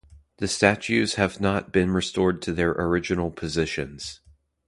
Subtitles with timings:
[0.37, 4.19] The statues have not been restored to their original positions.